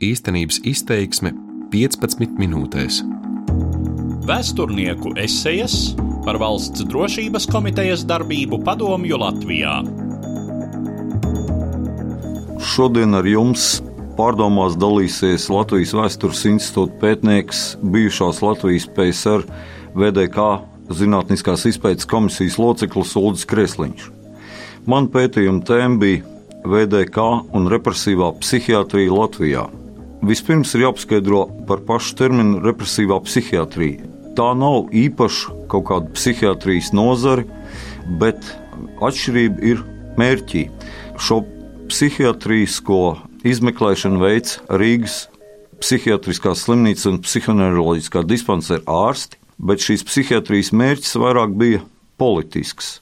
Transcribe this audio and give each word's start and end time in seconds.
Īstenības 0.00 0.62
izteiksme 0.64 1.34
15 1.68 2.38
minūtēs. 2.40 3.02
Vēsturnieku 4.24 5.10
esejas 5.20 5.74
par 6.24 6.38
valsts 6.40 6.86
drošības 6.88 7.44
komitejas 7.52 8.06
darbību 8.08 8.62
padomju 8.64 9.18
Latvijā. 9.20 9.74
Šodien 12.64 13.18
ar 13.18 13.28
jums 13.28 13.66
pārdomās 14.16 14.78
dalīsies 14.80 15.50
Latvijas 15.52 15.92
Vēstures 15.98 16.46
institūta 16.48 16.96
pētnieks, 17.02 17.60
bijušās 17.84 18.40
Latvijas 18.40 18.86
PSR 18.96 19.44
VDK 19.92 20.46
Zinātniskās 20.96 21.66
izpētes 21.68 22.08
komisijas 22.08 22.56
loceklis 22.56 23.12
Ulris 23.20 23.44
Kresliņš. 23.52 24.08
Man 24.88 25.12
pētījuma 25.12 25.60
tēma 25.68 26.00
bija 26.00 26.24
VDK 26.64 27.28
un 27.52 27.68
represīvā 27.68 28.32
psihiatrija 28.40 29.12
Latvijā. 29.12 29.66
Vispirms 30.20 30.74
ir 30.76 30.84
jāpaskaidro 30.84 31.46
par 31.68 31.80
pašu 31.88 32.12
terminu 32.18 32.58
represīvā 32.60 33.16
psihiatrija. 33.24 34.04
Tā 34.36 34.50
nav 34.52 34.90
īpaša 34.92 35.54
kaut 35.72 35.86
kāda 35.88 36.12
psihiatrijas 36.12 36.90
nozare, 36.92 37.46
bet 38.20 38.44
atšķirība 39.00 39.64
ir 39.64 39.80
mērķī. 40.20 40.66
Šo 41.16 41.40
psihiatrisko 41.88 43.00
izmeklēšanu 43.48 44.20
veids 44.20 44.58
Rīgas 44.68 45.22
psihiatriskās 45.80 46.66
slimnīcas 46.66 47.08
un 47.08 47.22
psihoneiroloģiskā 47.24 48.22
dispansera 48.28 48.84
ārsti, 48.84 49.40
bet 49.56 49.80
šīs 49.84 50.04
psihiatrijas 50.04 50.74
mērķis 50.76 51.16
vairāk 51.20 51.56
bija 51.56 51.80
politisks, 52.20 52.98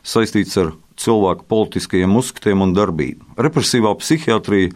saistīts 0.00 0.56
ar 0.60 0.72
cilvēku 0.96 1.44
politiskajiem 1.52 2.16
uzskatiem 2.16 2.64
un 2.64 2.72
darbību. 2.76 3.36
Represīvā 3.36 3.92
psihiatrija 4.00 4.72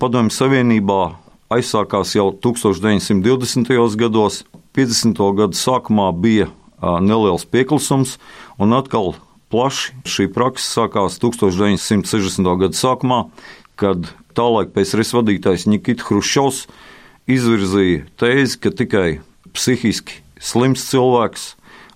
Padomju 0.00 0.32
Savienībā 0.34 1.25
aizsākās 1.52 2.14
jau 2.16 2.30
1920. 2.32 3.96
gados, 4.00 4.42
50. 4.76 5.20
gadu 5.38 5.56
sākumā 5.56 6.10
bija 6.12 6.50
neliels 6.82 7.46
pieklusums, 7.48 8.16
un 8.58 8.74
atkal 8.76 9.14
plaši 9.52 9.94
šī 10.08 10.28
praksa 10.34 10.82
sākās 10.82 11.20
1960. 11.22 12.50
gada 12.60 12.76
sākumā, 12.76 13.20
kad 13.78 14.10
tālaik 14.36 14.74
PSRS 14.74 15.14
vadītājs 15.16 15.68
Nikita 15.70 16.04
Hruščovs 16.08 16.66
izvirzīja 17.30 18.04
tēzi, 18.20 18.60
ka 18.60 18.72
tikai 18.74 19.08
psihiski 19.56 20.20
slims 20.42 20.84
cilvēks 20.90 21.54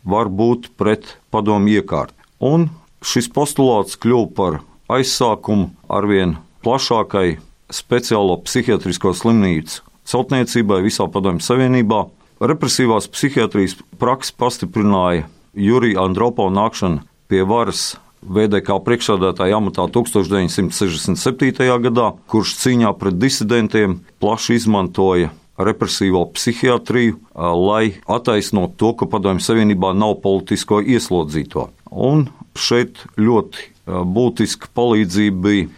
var 0.09 0.31
būt 0.33 0.71
pret 0.81 1.17
padomu 1.31 1.69
iekārtu. 1.75 2.17
Un 2.41 2.71
šis 3.05 3.29
postulāts 3.33 3.99
kļuva 4.01 4.31
par 4.37 4.61
aizsākumu 4.91 5.69
arvien 5.93 6.39
plašākai 6.65 7.39
speciālo 7.75 8.37
psihiatrisko 8.45 9.15
slimnīcu 9.17 9.85
celtniecībai 10.11 10.81
visā 10.85 11.07
Padomju 11.11 11.45
Savienībā. 11.45 12.05
Represīvās 12.41 13.09
psihiatrijas 13.13 13.77
praksa 14.01 14.35
pastiprināja 14.41 15.27
Jurija 15.55 16.07
Andropova 16.07 16.53
nākšanu 16.55 17.05
pie 17.31 17.43
varas 17.47 17.99
VDK 18.21 18.81
priekšsādātāja 18.85 19.59
amatā 19.61 19.87
1967. 19.93 21.69
gadā, 21.87 22.09
kurš 22.29 22.57
cīņā 22.63 22.95
pret 23.01 23.21
disidentiem 23.21 24.01
plaši 24.21 24.59
izmantoja 24.61 25.31
represīvo 25.61 26.25
psihiatriju, 26.33 27.19
lai 27.37 28.01
attaisnotu 28.09 28.77
to, 28.81 28.93
ka 28.97 29.09
Padomju 29.13 29.45
Savienībā 29.45 29.93
nav 29.97 30.19
politisko 30.25 30.81
ieslodzīto. 30.81 31.69
Un 31.91 32.29
šeit 32.57 33.05
ļoti 33.21 33.69
būtiska 33.87 34.73
palīdzība 34.77 35.45
bija 35.45 35.69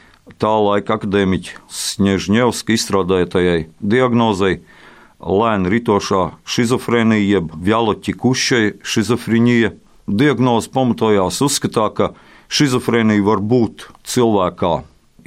tā 0.43 0.53
laika 0.59 0.99
akadēmiķa 0.99 1.61
Snežņevska 1.71 2.75
izstrādātajai 2.75 3.67
diagnozei 3.79 4.61
lēna 5.23 5.71
ritošā 5.71 6.33
schizofrēnija, 6.49 7.39
jeb 7.39 7.55
vjaloķikušai 7.63 8.65
schizofrēnija. 8.83 9.73
Diagnoze 10.11 10.71
pamatojās 10.75 11.39
uzskatā, 11.47 11.87
ka 11.95 12.11
schizofrēnija 12.51 13.23
var 13.23 13.39
būt 13.39 13.87
cilvēkā 14.11 14.75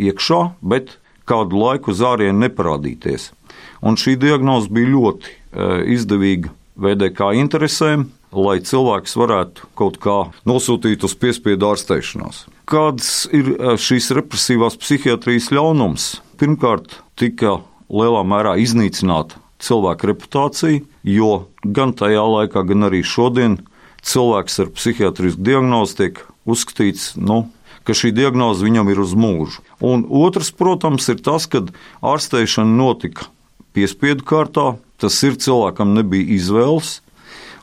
iekšā, 0.03 0.41
bet 0.59 0.97
kādu 1.25 1.61
laiku 1.63 1.93
uz 1.95 2.03
ārienu 2.03 2.43
neparādīties. 2.43 3.31
Un 3.85 3.95
šī 3.99 4.17
diagnoze 4.19 4.67
bija 4.73 4.91
ļoti 4.91 5.31
izdevīga 5.95 6.51
VDK 6.75 7.31
interesēm, 7.39 8.09
lai 8.35 8.59
cilvēks 8.65 9.15
varētu 9.19 9.69
kaut 9.79 9.99
kā 10.03 10.17
nosūtīt 10.47 11.05
uz 11.07 11.15
piespiedu 11.19 11.71
ārstēšanos. 11.71 12.45
Kāds 12.69 13.09
ir 13.35 13.53
šīs 13.79 14.11
represīvās 14.17 14.77
psihiatrijas 14.81 15.51
ļaunums? 15.53 16.09
Pirmkārt, 16.39 16.99
tika 17.19 17.59
lielā 17.89 18.23
mērā 18.27 18.55
iznīcināta 18.61 19.39
cilvēka 19.63 20.09
reputācija, 20.11 20.83
jo 21.07 21.31
gan 21.63 21.93
tajā 21.97 22.23
laikā, 22.25 22.65
gan 22.67 22.89
arī 22.89 23.01
šodien 23.05 23.59
cilvēks 24.05 24.59
ar 24.61 24.71
psihiatrisku 24.75 25.45
diagnozi 25.45 25.99
tiek 26.01 26.23
uzskatīts, 26.45 27.13
nu, 27.17 27.45
ka 27.85 27.95
šī 27.97 28.11
diagnoze 28.17 28.65
viņam 28.65 28.89
ir 28.91 29.01
uz 29.01 29.13
mūžu. 29.17 29.63
Un 29.85 30.05
otrs, 30.09 30.51
protams, 30.55 31.07
ir 31.13 31.21
tas, 31.25 31.47
ka 31.49 31.63
ārstēšana 32.05 32.77
notika 32.77 33.29
piespiedu 33.77 34.25
kārtā, 34.25 34.75
tas 35.01 35.17
ir 35.27 35.37
cilvēkam 35.41 35.93
nebija 35.97 36.37
izvēles, 36.37 36.99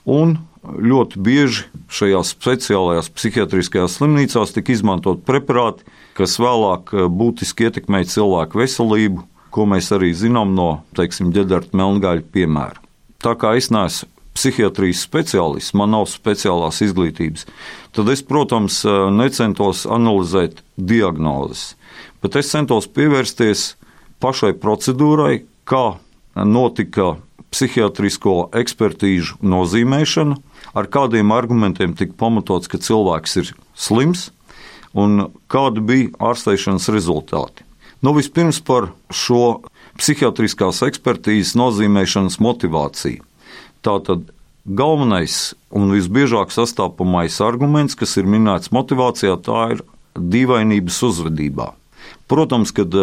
un 0.06 0.38
ļoti 0.62 1.20
bieži 1.22 1.66
šajās 1.92 2.32
speciālajās 2.36 3.10
psihiatriskajās 3.16 3.98
slimnīcās 3.98 4.54
tika 4.54 4.74
izmantot 4.74 5.24
preparāti, 5.26 5.84
kas 6.18 6.38
vēlāk 6.42 6.94
eh, 6.94 7.08
būtiski 7.10 7.68
ietekmēja 7.68 8.10
cilvēku 8.16 8.62
veselību, 8.62 9.26
ko 9.52 9.66
mēs 9.68 9.90
arī 9.92 10.12
zinām 10.16 10.54
no, 10.56 10.84
teiksim, 10.96 11.32
ģedarta 11.34 11.76
melngaļa 11.76 12.24
piemēra. 12.32 12.80
Tā 13.22 13.34
kā 13.38 13.54
es 13.58 13.70
neesmu 13.74 14.08
psihiatrijas 14.32 15.02
speciālists, 15.04 15.74
man 15.76 15.92
nav 15.92 16.06
speciālās 16.08 16.80
izglītības, 16.86 17.44
tad 17.92 18.08
es, 18.14 18.22
protams, 18.24 18.80
eh, 18.86 19.02
necentos 19.12 19.84
analizēt 19.84 20.62
diagnozes, 20.78 21.74
bet 22.22 22.38
es 22.40 22.54
centos 22.54 22.88
pievērsties 22.88 23.74
pašai 24.22 24.54
procedūrai, 24.62 25.42
kā 25.66 25.98
notika 26.38 27.16
psihiatrisko 27.52 28.52
ekspertīžu 28.56 29.38
nozīmēšana, 29.44 30.38
ar 30.74 30.88
kādiem 30.88 31.34
argumentiem 31.34 31.96
tika 31.98 32.16
pamatots, 32.18 32.70
ka 32.70 32.80
cilvēks 32.80 33.36
ir 33.42 33.52
slims 33.76 34.30
un 34.96 35.28
kādi 35.52 35.84
bija 35.84 36.32
ārstēšanas 36.32 36.88
rezultāti. 36.92 37.66
Nu, 38.02 38.14
vispirms 38.16 38.58
par 38.64 38.90
šo 39.14 39.62
psihiatriskās 40.00 40.82
ekspertīzes 40.88 41.54
nozīmēšanas 41.58 42.40
motivāciju. 42.42 43.22
Tātad 43.84 44.30
galvenais 44.66 45.52
un 45.74 45.92
visbiežāk 45.92 46.52
sastopamais 46.54 47.38
arguments, 47.44 47.96
kas 47.98 48.16
ir 48.18 48.28
minēts 48.30 48.72
motivācijā, 48.74 49.36
tā 49.42 49.62
ir 49.76 49.84
dīvainības 50.16 50.98
uzvedībā. 51.08 51.72
Protams, 52.30 52.72
kad 52.74 52.94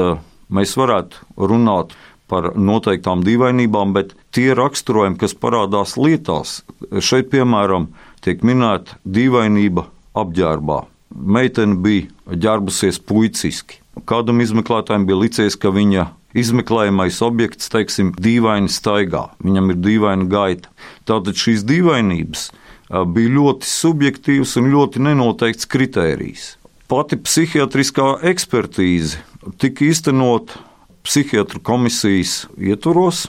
mēs 0.49 0.75
varētu 0.79 1.25
runāt 1.37 1.93
par 1.93 2.08
noteiktām 2.55 3.23
dīvainībām, 3.25 3.93
bet 3.95 4.13
tie 4.35 4.53
raksturojumi, 4.57 5.17
kas 5.19 5.33
parādās 5.33 5.95
lietās, 5.97 6.61
šeit, 7.01 7.31
piemēram, 7.33 7.89
tiek 8.25 8.45
minēta 8.45 8.99
dīvainība 9.05 9.87
apģērbā. 10.19 10.83
Meitene 11.09 11.79
bija 11.81 12.37
ģērbusies 12.37 13.01
puiciski. 13.09 13.81
Kādam 14.07 14.43
izmeklētājam 14.43 15.07
bija 15.09 15.19
licies, 15.23 15.57
ka 15.59 15.73
viņa 15.73 16.05
izmeklējamais 16.37 17.19
objekts, 17.25 17.71
teiksim, 17.73 18.13
dīvaini 18.21 18.69
staigā, 18.71 19.29
viņam 19.43 19.73
ir 19.73 19.81
dīvaina 19.81 20.29
gaita. 20.29 20.71
Tātad 21.09 21.39
šīs 21.39 21.65
dīvainības 21.67 22.49
bija 22.89 23.33
ļoti 23.35 23.69
subjektīvs 23.69 24.55
un 24.61 24.71
ļoti 24.73 25.03
nenoteikts 25.09 25.69
kritērijs. 25.69 26.47
Pati 26.89 27.19
psihiatriskā 27.21 28.15
ekspertīze 28.31 29.19
tika 29.61 29.85
īstenota 29.85 30.61
psihiatru 31.09 31.59
komisijas 31.65 32.45
ietvaros. 32.57 33.27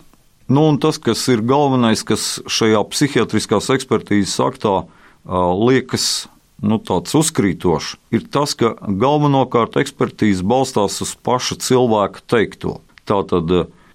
Nu, 0.50 0.66
tas, 0.82 0.98
kas 0.98 1.22
ir 1.32 1.40
galvenais, 1.46 2.02
kas 2.04 2.40
šajā 2.50 2.82
psihiatriskās 2.90 3.70
ekspertīzes 3.72 4.36
aktā 4.42 4.82
liekas 5.56 6.26
nu, 6.60 6.76
tāds 6.82 7.14
uzkrītošs, 7.16 7.94
ir 8.12 8.26
tas, 8.34 8.52
ka 8.58 8.74
galvenokārt 8.84 9.78
ekspertīze 9.80 10.44
balstās 10.44 10.98
uz 11.04 11.14
paša 11.24 11.56
cilvēka 11.64 12.24
teikto. 12.28 12.80
Tātad 13.08 13.48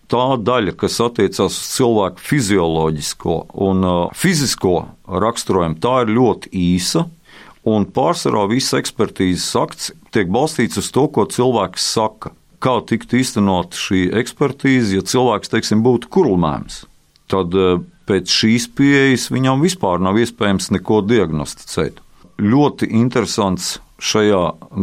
tā 0.10 0.24
daļa, 0.42 0.74
kas 0.80 0.98
attiecas 1.04 1.60
uz 1.60 1.68
cilvēku 1.76 2.24
fizioloģisko 2.26 3.36
un 3.68 3.86
fizisko 4.18 4.78
raksturojumu, 5.26 5.78
tā 5.84 6.00
ir 6.06 6.16
ļoti 6.16 6.54
īsa. 6.72 7.06
Un 7.66 7.88
pārsvarā 7.90 8.46
viss 8.50 8.74
ekspertīzes 8.78 9.52
akts 9.58 9.92
tiek 10.14 10.30
balstīts 10.32 10.78
uz 10.82 10.90
to, 10.94 11.08
ko 11.10 11.26
cilvēks 11.30 11.86
saka 11.98 12.34
kā 12.66 12.80
tiktu 12.90 13.22
īstenot 13.22 13.78
šī 13.78 14.08
ekspertīze, 14.22 14.98
ja 14.98 15.06
cilvēks, 15.06 15.52
teiksim, 15.54 15.84
būtu 15.86 16.10
kurlmēms. 16.14 16.84
Tad 17.32 17.54
eh, 17.58 17.78
pēc 18.10 18.32
šīs 18.32 18.70
pieejas 18.78 19.30
viņam 19.34 19.62
vispār 19.66 20.02
nav 20.04 20.18
iespējams 20.22 20.72
neko 20.74 21.02
diagnosticēt. 21.06 22.02
Ļoti 22.42 22.90
interesants 22.98 23.78
šajā 24.04 24.42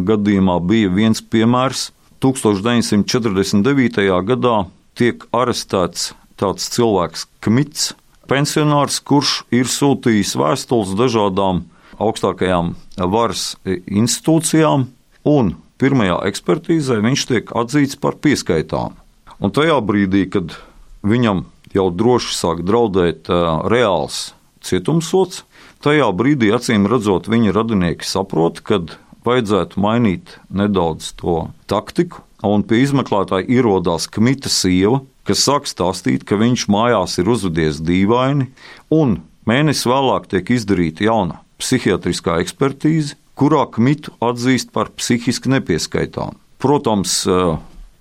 gadījumā 0.09 0.61
bija 0.65 0.93
viens 0.95 1.21
piemērs. 1.23 1.91
1949. 2.23 4.07
gadā 4.29 4.57
tiek 4.99 5.25
arestēts 5.35 6.13
tāds 6.39 6.69
cilvēks, 6.71 7.27
Kmits, 7.43 7.93
pensionārs, 8.31 9.01
kurš 9.03 9.43
ir 9.51 9.67
sūtījis 9.71 10.37
vēstules 10.39 10.95
dažādām 10.99 11.65
augstākajām 12.03 12.73
varas 13.11 13.57
institūcijām, 13.67 14.87
un 15.29 15.53
pirmajā 15.83 16.21
ekspertīzē 16.31 17.01
viņš 17.03 17.27
tiek 17.29 17.55
atzīts 17.59 17.99
par 18.01 18.19
pieskaitām. 18.23 18.95
Un 19.43 19.51
tajā 19.51 19.81
brīdī, 19.83 20.29
kad 20.31 20.55
viņam 21.03 21.45
jau 21.75 21.89
droši 21.91 22.37
sāk 22.37 22.63
draudēt 22.67 23.31
reāls 23.73 24.33
cietumsots, 24.63 25.43
tajā 25.83 26.09
brīdī, 26.15 26.53
acīm 26.55 26.87
redzot, 26.91 27.27
viņa 27.31 27.55
radinieki 27.57 28.07
saprot, 28.07 28.63
ka 28.63 28.83
vajadzētu 29.27 29.81
mainīt 29.83 30.37
nedaudz 30.51 31.13
to 31.19 31.49
taktiku, 31.71 32.23
un 32.47 32.65
pie 32.67 32.83
izmeklētāja 32.83 33.49
ierodās 33.51 34.09
Kmita 34.11 34.51
sieva, 34.51 35.03
kas 35.27 35.45
sāk 35.47 35.69
stāstīt, 35.71 36.27
ka 36.27 36.39
viņš 36.39 36.67
mājās 36.73 37.19
ir 37.23 37.31
uzvedies 37.31 37.81
dīvaini, 37.83 38.49
un 38.95 39.21
mēnesi 39.49 39.91
vēlāk 39.91 40.29
tiek 40.31 40.55
izdarīta 40.55 41.07
jauna 41.07 41.43
psihiatriskā 41.63 42.41
ekspertīze, 42.43 43.15
kurā 43.39 43.67
Kmitu 43.73 44.15
atzīst 44.23 44.73
par 44.75 44.93
psihiski 44.97 45.53
nepieskaitāmu. 45.53 46.37
Protams, 46.63 47.23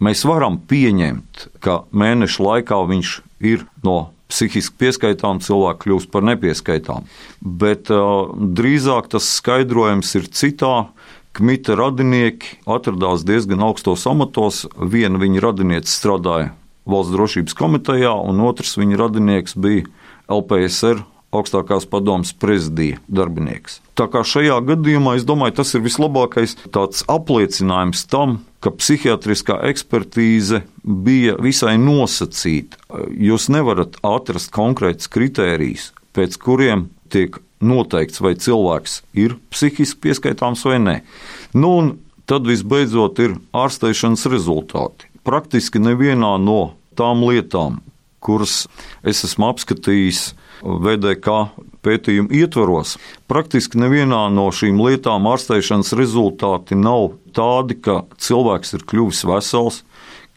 mēs 0.03 0.23
varam 0.27 0.59
pieņemt, 0.69 1.47
ka 1.63 1.81
mēneša 1.89 2.43
laikā 2.45 2.81
viņš 2.91 3.13
ir 3.51 3.65
no 3.85 4.11
psihiski 4.31 4.77
pieskaitām 4.79 5.41
cilvēku 5.43 5.85
kļūst 5.85 6.11
par 6.13 6.25
nepieskaitām. 6.27 7.07
Bet 7.41 7.91
uh, 7.93 8.31
drīzāk 8.31 9.11
tas 9.11 9.27
skaidrojums 9.39 10.15
ir 10.19 10.29
citā. 10.31 10.75
Kmita 11.35 11.77
radinieki 11.79 12.57
atradās 12.67 13.23
diezgan 13.27 13.63
augstos 13.63 14.03
amatos. 14.09 14.65
Viena 14.75 15.19
viņa 15.21 15.43
radiniece 15.43 15.91
strādāja 15.91 16.51
Valsts 16.89 17.13
drošības 17.13 17.55
komitejā, 17.55 18.11
un 18.11 18.41
otrs 18.41 18.73
viņa 18.79 18.97
radinieks 19.03 19.53
bija 19.53 19.85
LPSR 20.31 21.03
augstākās 21.31 21.87
padomas 21.89 22.33
prezidija 22.35 22.99
darbinieks. 23.07 23.79
Tā 23.95 24.07
kā 24.11 24.23
šajā 24.27 24.59
gadījumā 24.67 25.15
es 25.19 25.25
domāju, 25.27 25.57
tas 25.61 25.73
ir 25.75 25.83
vislabākais 25.85 26.57
apliecinājums 27.11 28.05
tam, 28.11 28.39
ka 28.61 28.73
psihiatriskā 28.75 29.57
ekspertīze 29.71 30.61
bija 30.83 31.37
visai 31.41 31.77
nosacīta. 31.81 32.79
Jūs 33.09 33.49
nevarat 33.53 33.97
atrast 34.05 34.51
konkrētus 34.55 35.09
kritērijus, 35.11 35.91
pēc 36.15 36.37
kuriem 36.41 36.89
tiek 37.11 37.39
noteikts, 37.61 38.21
vai 38.23 38.35
cilvēks 38.39 39.01
ir 39.17 39.37
psihiski 39.53 40.01
pieskaitāms 40.07 40.65
vai 40.67 40.79
nē. 40.81 40.97
Nu, 41.53 41.73
un 41.81 41.93
tad 42.29 42.47
visbeidzot 42.49 43.21
ir 43.23 43.37
ārsteišanas 43.55 44.27
rezultāti. 44.31 45.09
Praktiski 45.27 45.81
nevienā 45.81 46.35
no 46.41 46.73
tām 46.97 47.21
lietām, 47.27 47.81
kuras 48.21 48.65
es 49.05 49.23
esmu 49.27 49.51
apskatījis 49.51 50.31
VDK 50.61 51.37
pētījumu 51.85 52.31
ietvaros, 52.41 52.97
praktiski 53.31 53.79
nevienā 53.81 54.27
no 54.33 54.49
šīm 54.53 54.79
lietām 54.81 55.27
ārstēšanas 55.31 55.95
rezultāti 55.97 56.77
nav 56.77 57.15
tādi, 57.35 57.79
ka 57.81 58.03
cilvēks 58.21 58.77
ir 58.77 58.85
kļuvis 58.89 59.23
vesels, 59.29 59.81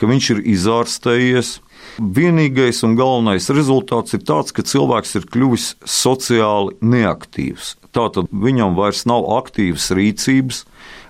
ka 0.00 0.08
viņš 0.10 0.30
ir 0.34 0.42
izārstējies. 0.54 1.58
Vienīgais 2.00 2.80
un 2.86 2.96
galvenais 2.98 3.46
rezultāts 3.52 4.16
ir 4.16 4.24
tāds, 4.26 4.54
ka 4.56 4.64
cilvēks 4.66 5.14
ir 5.20 5.26
kļuvis 5.30 5.66
sociāli 5.84 6.74
neaktīvs. 6.80 7.74
Tātad 7.94 8.32
viņam 8.32 8.74
vairs 8.78 9.04
nav 9.06 9.28
aktīvas 9.36 9.92
rīcības, 9.94 10.64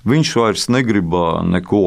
viņš 0.05 0.34
vairs 0.37 0.66
negrib 0.69 1.14
neko 1.49 1.87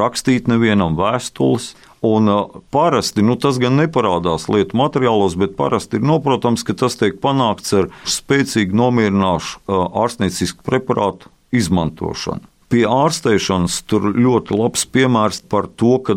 rakstīt 0.00 0.48
nevienam 0.48 0.96
vēstules, 0.96 1.74
Un 2.00 2.30
parasti 2.72 3.20
nu, 3.20 3.36
tas 3.36 3.58
gan 3.60 3.76
neparādās 3.76 4.46
lietu 4.48 4.78
materiālos, 4.80 5.34
bet 5.36 5.52
parasti 5.58 5.98
ir 5.98 6.06
noprotams, 6.08 6.64
ka 6.64 6.72
tas 6.72 6.96
tiek 6.96 7.18
panākts 7.20 7.74
ar 7.76 7.90
spēcīgu 8.08 8.76
nomierināšu 8.80 9.60
ārstniecisku 10.00 10.64
preparātu 10.64 11.28
izmantošanu. 11.52 12.46
Pie 12.70 12.86
ārstēšanas 12.86 13.80
tur 13.90 14.12
ļoti 14.14 14.56
labs 14.56 14.86
piemērs 14.94 15.42
par 15.50 15.68
to, 15.76 15.98
ka 16.06 16.16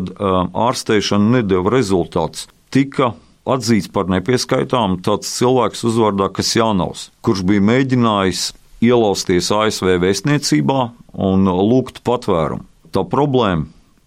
ārstēšana 0.68 1.40
nedeva 1.40 1.74
rezultātus. 1.74 2.46
Tika 2.72 3.12
atzīts 3.44 3.90
par 3.92 4.08
nepieskaitāmu 4.08 5.02
tāds 5.04 5.28
cilvēks 5.36 5.84
uzvārdā 5.90 6.30
Kasjanovs, 6.32 7.10
kurš 7.26 7.44
bija 7.44 7.64
mēģinājis 7.74 8.52
ielausties 8.84 9.50
ASV 9.52 9.98
vēstniecībā 10.00 10.80
un 11.28 11.44
lūgt 11.44 12.00
patvērumu. 12.06 12.64
Tā 12.94 13.02
problēma 13.10 13.66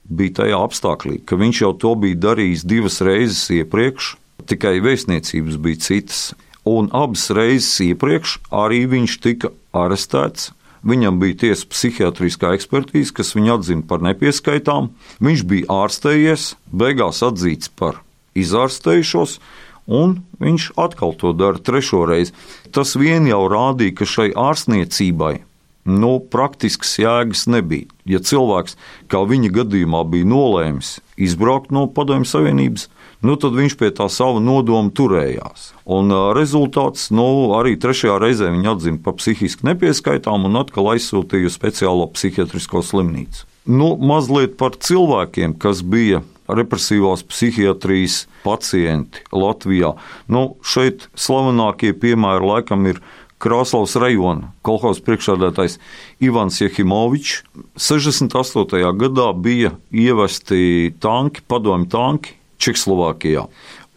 bija 0.10 0.42
tajā 0.42 0.60
apstākļī, 0.66 1.22
ka 1.28 1.38
viņš 1.40 1.62
jau 1.64 1.74
to 1.82 1.94
bija 2.00 2.20
darījis 2.30 2.66
divas 2.68 3.00
reizes 3.06 3.46
iepriekš, 3.54 4.16
tikai 4.48 4.78
vēstniecības 4.84 5.58
bija 5.62 5.84
citas. 5.88 6.22
Un 6.68 6.90
abas 6.96 7.30
reizes 7.32 7.80
iepriekš 7.86 8.40
arī 8.52 8.84
viņš 8.92 9.20
tika 9.24 9.54
arestēts. 9.76 10.52
Viņam 10.88 11.18
bija 11.20 11.40
tiesa 11.44 11.68
psihiatriskā 11.68 12.54
ekspertīze, 12.56 13.14
kas 13.16 13.34
viņu 13.36 13.56
atzina 13.58 13.86
par 13.88 14.04
nepieskaitām. 14.06 14.92
Viņš 15.24 15.44
bija 15.50 15.80
ārstējies, 15.84 16.52
beigās 16.72 17.24
atzīts 17.26 17.72
par 17.76 18.02
izārstējušos, 18.38 19.40
un 19.88 20.20
viņš 20.44 20.72
atkal 20.80 21.16
to 21.20 21.34
dara 21.34 21.60
trešo 21.60 22.06
reizi. 22.08 22.36
Tas 22.76 22.96
vien 23.00 23.28
jau 23.28 23.42
rādīja, 23.52 23.96
ka 23.98 24.08
šai 24.08 24.30
ārstniecībai 24.38 25.47
nu, 25.88 26.18
praktiskas 26.20 26.94
jēgas 27.00 27.48
nebija. 27.50 27.88
Ja 28.08 28.20
cilvēks, 28.24 28.78
kā 29.12 29.24
viņa 29.28 29.52
gadījumā, 29.56 30.04
bija 30.12 30.28
nolēmis 30.28 30.98
izbraukt 31.18 31.74
no 31.76 31.88
Padomju 31.92 32.30
Savienības, 32.30 32.88
nu, 33.26 33.36
tad 33.40 33.58
viņš 33.58 33.78
pie 33.80 33.90
tā 33.96 34.08
sava 34.12 34.42
nodoma 34.44 34.94
turējās. 34.94 35.72
Un 35.88 36.14
rezultāts 36.38 37.10
nu, 37.16 37.28
arī 37.58 37.76
trešajā 37.80 38.20
reizē 38.22 38.52
viņa 38.54 38.76
atzina 38.76 39.04
par 39.04 39.18
psihiski 39.20 39.68
nepieskaitām 39.68 40.48
un 40.48 40.60
atkal 40.62 40.94
aizsūtīja 40.94 41.50
uz 41.50 41.58
speciālo 41.58 42.08
psihiatrisko 42.14 42.84
slimnīcu. 42.86 43.48
Nu, 43.68 43.96
mazliet 44.00 44.56
par 44.60 44.78
cilvēkiem, 44.80 45.58
kas 45.60 45.82
bija 45.84 46.22
represīvās 46.48 47.26
psihiatrijas 47.28 48.22
pacienti 48.46 49.24
Latvijā. 49.36 49.94
Nu, 50.32 50.56
šeit 50.64 51.10
slavenākie 51.20 51.92
piemēri 52.00 52.48
laikam 52.54 52.88
ir 52.88 53.02
Krasovas 53.38 53.94
rajona 54.02 54.52
kolekcijas 54.66 55.04
priekšsēdētājs 55.06 55.78
Ivans 56.26 56.58
Jehimovičs. 56.62 57.44
68. 57.78 58.82
gadā 58.98 59.28
bija 59.38 59.76
ievesti 59.94 60.94
tanki, 61.00 61.44
padomju 61.48 61.90
tanki 61.94 62.34
Čehoslovākijā, 62.58 63.46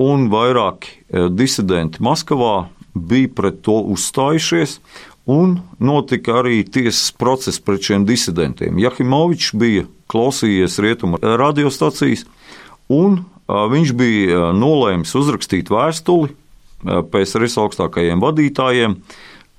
un 0.05 0.29
vairāki 0.33 0.93
e, 0.93 1.29
disidenti 1.33 2.03
Maskavā 2.05 2.69
bija 2.93 3.31
pret 3.37 3.63
to 3.65 3.79
uzstājušies. 3.95 4.81
Un 5.31 5.61
notika 5.79 6.41
arī 6.41 6.63
tiesas 6.65 7.13
process 7.15 7.61
pret 7.63 7.85
šiem 7.87 8.05
disidentiem. 8.09 8.81
Jahimovičs 8.83 9.53
bija 9.55 9.85
klausījies 10.11 10.79
rietumu 10.83 11.21
radiostacijas, 11.23 12.25
un 12.91 13.21
viņš 13.47 13.93
bija 13.97 14.51
nolēmis 14.57 15.15
uzrakstīt 15.19 15.71
vēstuli 15.71 16.33
PSRS 16.83 17.59
augstākajiem 17.61 18.23
vadītājiem, 18.23 18.97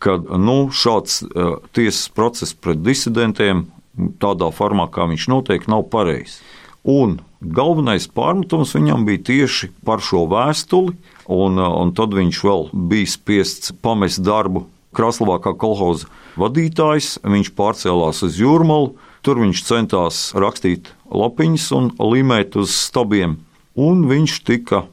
ka 0.01 0.17
nu, 0.20 0.72
šāds 0.74 1.22
uh, 1.24 1.60
tiesas 1.75 2.10
process 2.15 2.58
pret 2.58 2.81
disidentiem 2.81 3.67
tādā 4.22 4.50
formā, 4.55 4.88
kā 4.91 5.05
viņš 5.10 5.27
notiek, 5.31 5.67
nav 5.70 5.86
pareizs. 5.93 6.39
Un 6.81 7.20
galvenais 7.41 8.08
pārmetums 8.10 8.74
viņam 8.74 9.05
bija 9.05 9.25
tieši 9.29 9.70
par 9.86 10.01
šo 10.01 10.25
vēstuli, 10.31 10.96
un, 11.29 11.60
un 11.62 11.93
tad 11.98 12.15
viņš 12.17 12.39
vēl 12.46 12.70
bija 12.74 13.12
spiests 13.13 13.75
pamest 13.84 14.24
darbu 14.25 14.65
Krasnodarbā 14.91 15.53
kolhoza 15.55 16.10
vadītājs. 16.41 17.20
Viņš 17.24 17.53
pārcēlās 17.55 18.24
uz 18.27 18.39
Jūrmalu, 18.41 18.96
tur 19.24 19.39
viņš 19.39 19.62
centās 19.67 20.24
rakstīt 20.36 20.91
lapiņas 21.12 21.70
un 21.77 21.91
līmēt 22.00 22.58
uz 22.60 22.74
stabiem, 22.75 23.38
un 23.79 24.03
viņš 24.10 24.41
tika 24.48 24.86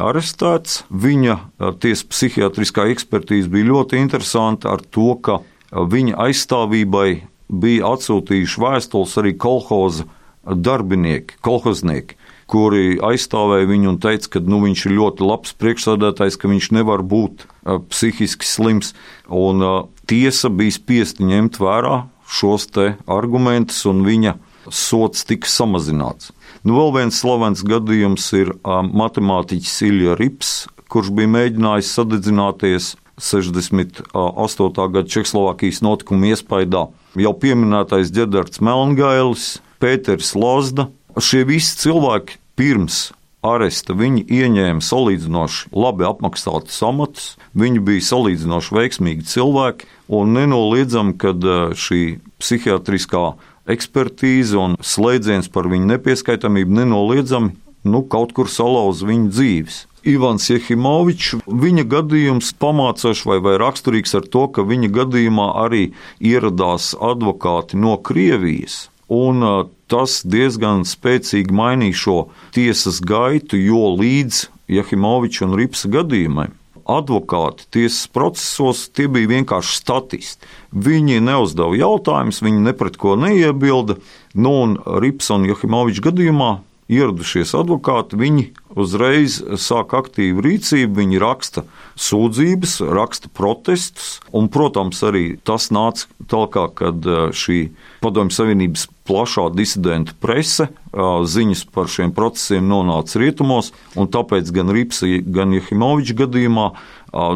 arestēts. 0.00 0.82
Viņa 0.90 1.38
tiesa 1.82 2.08
psihiatriskā 2.10 2.88
ekspertīze 2.92 3.50
bija 3.52 3.70
ļoti 3.70 4.00
interesanta 4.02 4.74
ar 4.74 4.82
to, 4.82 5.14
ka 5.22 5.40
viņa 5.70 6.18
aizstāvībai 6.26 7.08
bija 7.54 7.94
atsūtījuši 7.94 8.62
vēstules 8.62 9.16
arī 9.20 9.34
kolhoza 9.38 10.06
darbinieki, 10.44 11.38
kolhoznieki, 11.44 12.18
kuri 12.50 12.98
aizstāvēja 13.04 13.68
viņu 13.70 13.92
un 13.94 14.00
teica, 14.02 14.34
ka 14.34 14.42
nu, 14.44 14.60
viņš 14.64 14.86
ir 14.86 14.96
ļoti 14.98 15.24
labs 15.24 15.54
priekšsādātājs, 15.60 16.36
ka 16.40 16.50
viņš 16.50 16.70
nevar 16.76 17.04
būt 17.06 17.46
psihiski 17.90 18.48
slims. 18.48 18.92
Un, 19.32 19.64
tiesa 20.10 20.50
bija 20.52 20.76
spiesta 20.76 21.24
ņemt 21.24 21.60
vērā 21.62 22.02
šos 22.28 22.68
argumentus, 23.06 23.84
un 23.88 24.04
viņa 24.04 24.36
sots 24.72 25.24
tika 25.28 25.50
samazināts. 25.50 26.32
Nu, 26.64 26.78
vēl 26.78 26.92
viens 26.98 27.18
slavens 27.20 27.64
gadījums 27.66 28.30
ir 28.38 28.54
um, 28.62 28.90
matemātiķis 28.96 29.80
Ilja 29.88 30.14
Rips, 30.20 30.52
kurš 30.92 31.10
bija 31.16 31.32
mēģinājis 31.34 31.90
sadedzināties 31.98 32.92
68. 33.20 34.86
gada 34.94 35.08
Čehoslovākijas 35.08 35.82
notikuma 35.84 36.32
iespaidā. 36.32 36.86
Jau 37.14 37.34
pieminētais 37.38 38.10
Džedards 38.14 38.62
Melngailis, 38.64 39.58
Pēters 39.82 40.34
Lozda. 40.38 40.88
Šie 41.20 41.44
visi 41.46 41.76
cilvēki 41.84 42.40
pirms 42.58 43.12
aresta 43.44 43.94
viņi 43.96 44.24
ieņēma 44.32 44.82
salīdzinoši 44.82 45.70
labi 45.76 46.06
apmaksātus 46.08 46.78
amatus, 46.86 47.34
viņi 47.58 47.82
bija 47.84 48.06
salīdzinoši 48.08 48.76
veiksmīgi 48.78 49.26
cilvēki, 49.34 49.88
un 50.16 50.34
nenoliedzami, 50.36 51.16
ka 51.20 51.34
šī 51.78 52.02
psihiatriskā 52.40 53.34
ekspertīze 53.70 54.58
un 54.60 54.78
slēdziens 54.80 55.50
par 55.52 55.68
viņu 55.72 55.88
nepieskaitāmību 55.94 56.80
nenoliedzami 56.80 57.54
nu, 57.84 58.02
kaut 58.08 58.32
kur 58.36 58.48
salauza 58.48 59.06
viņu 59.08 59.28
dzīves. 59.32 59.82
Ivans 60.04 60.50
Jehimovičs, 60.50 61.38
viņa 61.48 61.84
gadījums 61.88 62.52
pamācošs 62.60 63.24
vai, 63.28 63.38
vai 63.44 63.54
raksturīgs 63.60 64.12
ar 64.18 64.26
to, 64.28 64.46
ka 64.52 64.64
viņa 64.68 64.90
gadījumā 64.92 65.46
arī 65.64 65.84
ieradās 66.20 66.92
advokāti 67.00 67.80
no 67.80 67.96
Krievijas. 67.96 68.90
Un 69.08 69.44
tas 69.88 70.20
diezgan 70.28 70.84
spēcīgi 70.88 71.52
mainīja 71.52 72.00
šo 72.02 72.18
tiesas 72.56 73.00
gaitu, 73.04 73.56
jo 73.60 73.94
līdz 73.96 74.44
Jehimoviča 74.76 75.48
un 75.48 75.56
Ripsa 75.60 75.92
gadījumam 75.92 76.52
advokāti 76.90 77.66
tiesas 77.74 78.08
procesos 78.12 78.88
tie 78.94 79.08
bija 79.08 79.30
vienkārši 79.36 79.78
statisti. 79.80 80.52
Viņi 80.74 81.22
neuzdeva 81.24 81.76
jautājumus, 81.78 82.42
viņi 82.44 82.62
ne 82.66 82.74
pret 82.76 82.98
ko 83.00 83.16
neiebilda. 83.20 83.98
Nu, 84.34 84.54
un 84.66 84.78
Rips 85.00 85.30
un 85.34 85.48
Jehimoviča 85.48 86.08
gadījumā 86.10 86.52
ieradušies 86.92 87.54
advokāti, 87.56 88.18
viņi 88.20 88.44
uzreiz 88.76 89.38
sāk 89.60 89.94
aktīvu 89.96 90.42
rīcību, 90.44 90.98
viņi 91.00 91.20
raksta 91.22 91.64
sūdzības, 92.00 92.80
raksta 92.94 93.30
protestus, 93.32 94.18
un, 94.34 94.50
protams, 94.52 95.00
arī 95.06 95.36
tas 95.46 95.70
nāca 95.74 96.08
tālāk, 96.30 96.74
kad 96.80 97.08
šī 97.36 97.60
Padomju 98.04 98.36
Savienības 98.36 98.88
plašā 99.08 99.46
disidentu 99.54 100.16
prese 100.20 100.68
ziņas 100.94 101.64
par 101.74 101.88
šiem 101.92 102.12
procesiem 102.16 102.66
nonāca 102.68 103.20
rietumos, 103.20 103.72
un 103.96 104.10
tāpēc 104.12 104.50
gan 104.54 104.72
Ripsa, 104.74 105.08
gan 105.24 105.54
Jehimoviča 105.56 106.18
gadījumā 106.24 106.66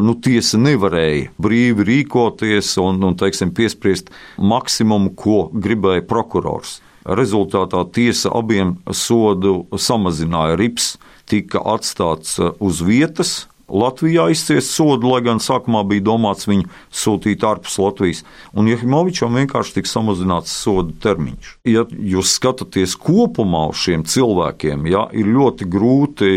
nu, 0.03 0.17
tiesa 0.19 0.59
nevarēja 0.61 1.31
brīvi 1.41 1.87
rīkoties 1.87 2.75
un, 2.83 3.01
un 3.05 3.17
teiksim, 3.19 3.53
piespriest 3.55 4.11
maksimumu, 4.37 5.13
ko 5.17 5.47
gribēja 5.53 6.05
prokurors. 6.09 6.79
Rezultātā 7.05 7.85
tiesa 7.95 8.33
abiem 8.35 8.77
sodu 8.91 9.63
samazināja. 9.77 10.57
Rips 10.59 10.97
tika 11.29 11.61
atstāts 11.75 12.37
uh, 12.41 12.53
uz 12.59 12.81
vietas, 12.85 13.49
Latvijā 13.69 14.25
izciest 14.33 14.71
sodu, 14.73 15.11
lai 15.11 15.21
gan 15.25 15.41
sākumā 15.41 15.83
bija 15.87 16.07
domāts 16.09 16.47
viņu 16.49 16.67
sūtīt 16.89 17.43
ārpus 17.45 17.77
Latvijas. 17.81 18.23
Un 18.57 18.69
Jehimovičam 18.69 19.37
vienkārši 19.37 19.77
tika 19.77 19.91
samazināts 19.91 20.53
soda 20.63 20.95
termiņš. 21.03 21.51
Ja 21.69 21.85
jūs 21.89 22.33
skatāties 22.39 22.97
kopumā 22.99 23.67
uz 23.69 23.83
šiem 23.83 24.05
cilvēkiem, 24.09 24.89
ja, 24.89 25.05
ir 25.13 25.29
ļoti 25.29 25.69
grūti 25.69 26.31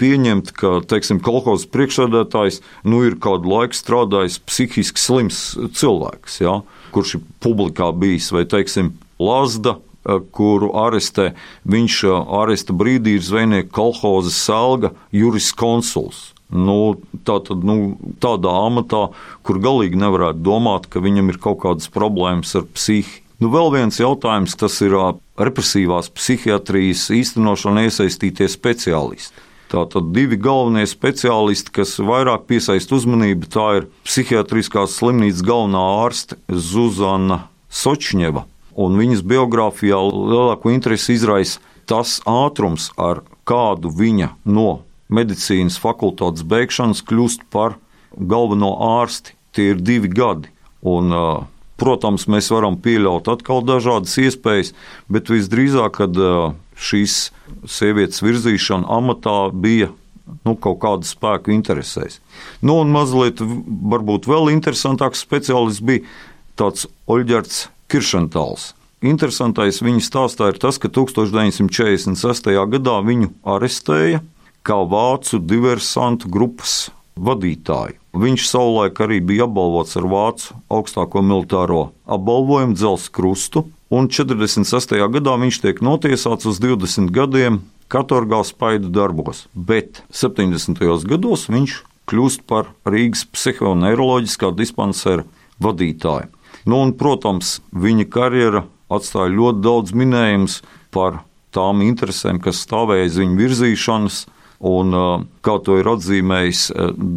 pieņemt, 0.00 0.54
ka 0.56 0.78
teiksim, 0.88 1.20
kolekcijas 1.24 1.68
priekšsēdētājs 1.74 2.62
nu, 2.88 3.02
ir 3.08 3.18
kādu 3.20 3.50
laiku 3.52 3.76
strādājis 3.76 4.38
psihiski 4.46 5.02
slims 5.02 5.42
cilvēks, 5.76 6.40
ja, 6.44 6.60
kurš 6.94 7.18
ir 7.18 7.28
publikā 7.44 7.90
bijis, 7.92 8.30
vai 8.32 8.46
teiksim, 8.48 8.94
Lazda 9.18 9.74
Eh, 9.74 9.87
kuru 10.32 10.72
arestē. 10.78 11.32
Viņš 11.68 12.00
eh, 12.08 12.16
aresta 12.40 12.76
brīdī 12.76 13.18
ir 13.18 13.24
zvejnieka 13.24 13.70
kolhozes 13.74 14.38
salga 14.48 14.94
juris 15.14 15.52
konsuls. 15.56 16.32
Nu, 16.48 16.96
tā 17.28 17.36
tad, 17.44 17.64
nu, 17.68 17.98
tādā 18.24 18.54
amatā, 18.64 19.10
kur 19.44 19.58
galīgi 19.60 20.00
nevarētu 20.00 20.40
domāt, 20.40 20.88
ka 20.88 21.02
viņam 21.04 21.28
ir 21.28 21.40
kaut 21.44 21.60
kādas 21.66 21.90
problēmas 21.92 22.54
ar 22.56 22.64
psihi. 22.72 23.20
Nu, 23.38 23.52
vēl 23.52 23.68
viens 23.76 24.00
jautājums, 24.00 24.56
tas 24.58 24.80
ir 24.84 24.96
eh, 24.96 25.12
represīvās 25.38 26.10
psihiatrijas 26.16 27.08
īstenošana 27.14 27.86
iesaistītie 27.88 28.48
speciālisti. 28.50 29.46
Tātad 29.68 30.14
divi 30.16 30.38
galvenie 30.40 30.86
speciālisti, 30.88 31.74
kas 31.76 31.98
vairāk 32.00 32.46
piesaista 32.48 32.96
uzmanību, 32.96 33.50
tā 33.52 33.66
ir 33.82 33.90
psihiatriskās 34.08 34.96
slimnīcas 34.96 35.44
galvenā 35.44 35.82
ārste 36.06 36.40
Zuzana 36.48 37.42
Sočņeva 37.68 38.46
un 38.78 38.98
viņas 38.98 39.24
biogrāfijā 39.26 39.98
lielāko 39.98 40.72
interesi 40.72 41.16
izraisa 41.18 41.62
tas 41.88 42.18
ātrums, 42.28 42.90
ar 43.00 43.22
kādu 43.48 43.90
viņa 43.94 44.34
no 44.46 44.82
medicīnas 45.08 45.78
fakultātes 45.80 46.44
beigšanas 46.46 47.02
kļūst 47.08 47.48
par 47.52 47.78
galveno 48.12 48.74
ārsti. 49.00 49.34
Tie 49.56 49.72
ir 49.72 49.80
divi 49.80 50.10
gadi. 50.12 50.52
Un, 50.86 51.14
protams, 51.80 52.26
mēs 52.30 52.50
varam 52.52 52.76
pieļaut 52.82 53.30
atkal 53.32 53.64
dažādas 53.66 54.14
iespējas, 54.20 54.74
bet 55.10 55.32
visdrīzāk, 55.32 56.02
kad 56.02 56.20
šīs 56.78 57.16
sievietes 57.66 58.22
virzīšana 58.22 58.86
amatā 58.98 59.38
bija 59.54 59.90
nu, 60.44 60.54
kaut 60.54 60.78
kādu 60.84 61.08
spēku 61.08 61.54
interesēs. 61.54 62.20
Nu, 62.60 62.78
un 62.82 62.92
mazliet, 62.92 63.40
varbūt 63.40 64.28
vēl 64.28 64.52
interesantāks 64.52 65.24
speciālists 65.24 65.84
bija 65.84 66.04
tāds 66.58 66.86
Oļģerts 67.08 67.66
Kiršantāls. 67.88 68.74
Interesantais 69.00 69.78
viņa 69.80 70.02
stāstā 70.04 70.50
ir 70.52 70.58
tas, 70.60 70.76
ka 70.76 70.90
1946. 70.92 72.50
gadā 72.74 72.96
viņu 73.06 73.30
arestēja 73.48 74.20
kā 74.66 74.76
vācu 74.84 75.38
diversantu 75.40 76.28
grupas 76.28 76.90
vadītāju. 77.16 77.96
Viņš 78.18 78.44
savulaik 78.50 79.00
arī 79.00 79.22
bija 79.24 79.46
apbalvots 79.46 79.96
ar 79.96 80.08
vācu 80.10 80.58
augstāko 80.68 81.22
militāro 81.24 81.82
apbalvojumu 82.04 82.76
dzelzceļa 82.76 83.14
krustu, 83.14 83.64
un 83.88 84.08
46. 84.12 84.96
gadā 85.16 85.36
viņš 85.40 85.60
tiek 85.64 85.80
notiesāts 85.80 86.48
uz 86.50 86.60
20 86.60 87.08
gadiem 87.14 87.62
katorgā 87.88 88.42
spaidu 88.44 88.92
darbos, 88.92 89.46
bet 89.54 90.02
70. 90.12 90.82
gados 91.08 91.48
viņš 91.48 91.82
kļūst 92.08 92.44
par 92.48 92.74
Rīgas 92.84 93.24
psihoneiroloģiskā 93.32 94.52
dispansera 94.56 95.24
vadītāju. 95.62 96.28
Nu, 96.68 96.82
un, 96.84 96.92
protams, 97.00 97.58
viņa 97.72 98.04
karjera 98.12 98.66
atstāja 98.92 99.32
ļoti 99.32 99.62
daudz 99.64 99.94
minējumus 99.96 100.58
par 100.92 101.22
tām 101.56 101.80
interesēm, 101.84 102.42
kas 102.44 102.60
stāvēja 102.66 103.06
aiz 103.06 103.16
viņa 103.20 103.38
virzīšanas, 103.38 104.18
un 104.68 104.92
kā 105.44 105.54
to 105.64 105.78
ir 105.80 105.88
atzīmējis 105.88 106.66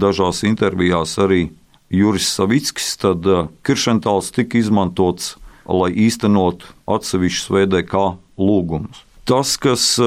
dažās 0.01 0.43
intervijās 0.47 1.17
arī 1.19 1.49
Juris 1.91 2.29
Savickis, 2.31 2.93
tad 3.01 3.27
Kiršentāls 3.67 4.31
tika 4.31 4.61
izmantots, 4.61 5.35
lai 5.67 5.91
īstenotu 6.05 6.71
atsevišķus 6.87 7.51
VDK 7.51 8.05
lūgumus. 8.39 9.03
Tas, 9.27 9.57
kas 9.59 9.97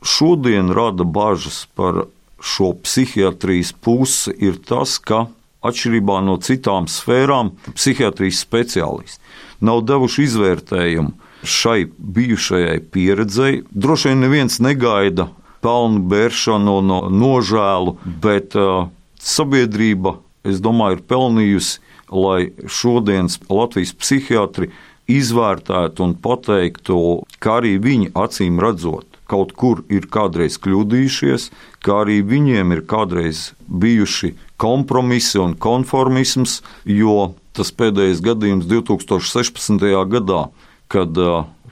šodien 0.00 0.72
rada 0.72 1.04
bažas 1.04 1.66
par 1.76 2.06
šo 2.40 2.72
psihiatrijas 2.84 3.74
pusi, 3.84 4.32
ir 4.40 4.56
tas, 4.64 4.96
ka 4.96 5.26
atšķirībā 5.66 6.20
no 6.26 6.36
citām 6.42 6.86
sfērām, 6.90 7.54
psihiatrijas 7.74 8.42
speciālisti 8.44 9.22
nav 9.64 9.82
devuši 9.88 10.26
izvērtējumu 10.28 11.14
šai 11.48 11.86
bijušajai 11.98 12.78
pieredzei. 12.92 13.62
Droši 13.70 14.12
vien 14.12 14.22
neviens 14.26 14.58
negaida 14.62 15.28
pelnu 15.62 16.04
bēršanu 16.10 16.78
no 16.86 17.00
nožēlu, 17.10 17.96
bet 18.22 18.54
uh, 18.58 18.88
sabiedrība, 19.22 20.18
es 20.46 20.62
domāju, 20.62 20.98
ir 20.98 21.06
pelnījusi, 21.10 21.80
lai 22.08 22.50
šodienas 22.64 23.38
Latvijas 23.50 23.92
psihiatri 23.98 24.70
izvērtētu 25.08 26.04
un 26.04 26.14
pateiktu, 26.22 26.98
ka 27.42 27.58
arī 27.60 27.76
viņi 27.82 28.12
acīm 28.16 28.60
redzot 28.62 29.18
kaut 29.28 29.52
kur 29.60 29.82
ir 29.92 30.08
kādreiz 30.08 30.56
kļūdījušies, 30.64 31.50
kā 31.84 32.02
arī 32.04 32.22
viņiem 32.24 32.72
ir 32.72 32.84
kādreiz 32.88 33.50
bijuši 33.68 34.32
kompromisi 34.58 35.38
un 35.42 35.54
konformisms, 35.58 36.60
jo 36.84 37.34
tas 37.56 37.70
pēdējais 37.74 38.22
gadījums 38.24 38.66
2016. 38.70 39.86
gadā, 40.10 40.48
kad 40.90 41.22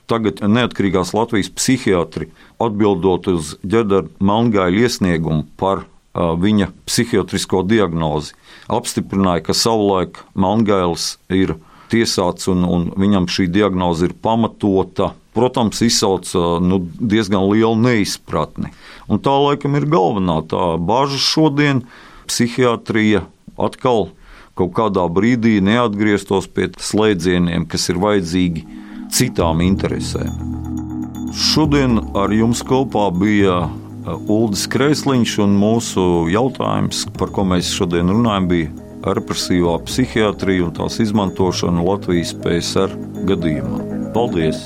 tagad 0.07 0.41
neatkarīgās 0.43 1.13
Latvijas 1.15 1.51
psihiatri 1.51 2.29
atbildot 2.63 3.27
uz 3.31 3.55
ģenerāla 3.63 4.07
Melngāļa 4.23 4.87
iesniegumu 4.87 5.45
par 5.59 5.85
viņa 6.17 6.71
psihiatrisko 6.87 7.61
diagnozi, 7.67 8.33
apstiprināja, 8.71 9.43
ka 9.47 9.55
savulaik 9.57 10.17
Melngāls 10.33 11.17
ir 11.29 11.57
tiesāts 11.91 12.49
un, 12.51 12.65
un 12.67 12.89
viņam 12.99 13.29
šī 13.31 13.47
diagnoze 13.51 14.09
ir 14.09 14.17
pamatota. 14.21 15.13
Protams, 15.37 15.83
izsauca 15.85 16.57
nu, 16.63 16.79
diezgan 16.97 17.45
lielu 17.51 17.77
neizpratni. 17.77 18.71
Un 19.05 19.21
tā 19.21 19.35
laikam 19.37 19.77
ir 19.77 19.85
galvenā 19.85 20.39
tā 20.49 20.63
bažas 20.81 21.21
šodien, 21.21 21.83
psihiatrija 22.27 23.25
atkal 23.57 24.11
kaut 24.57 24.73
kādā 24.77 25.05
brīdī 25.13 25.57
neatgrieztos 25.61 26.49
pie 26.49 26.71
slēdzieniem, 26.81 27.67
kas 27.69 27.89
ir 27.91 27.99
vajadzīgi 28.01 28.65
citām 29.13 29.61
interesēm. 29.65 30.33
Šodien 31.37 31.99
ar 32.17 32.33
jums 32.33 32.63
kopā 32.65 33.09
bija 33.13 33.59
uh, 33.67 34.31
Ulris 34.31 34.65
Kreisliņš, 34.71 35.37
un 35.45 35.55
mūsu 35.59 36.07
jautājums, 36.33 37.05
par 37.19 37.33
ko 37.35 37.45
mēs 37.51 37.69
šodien 37.77 38.09
runājam, 38.13 38.49
bija 38.49 39.13
represīvā 39.17 39.77
psihiatrija 39.85 40.67
un 40.67 40.75
tās 40.79 40.97
izmantošana 41.03 41.85
Latvijas 41.85 42.33
PSR 42.41 42.97
gadījumā. 43.29 44.11
Paldies! 44.17 44.65